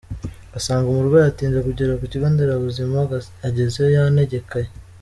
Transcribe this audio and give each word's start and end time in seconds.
Ugasanga 0.49 0.87
umurwayi 0.89 1.27
atinze 1.29 1.59
kugera 1.67 1.97
ku 1.99 2.05
kigo 2.11 2.27
nderabuzima, 2.33 2.97
agezeyo 3.47 3.89
yanegekaye. 3.97 4.69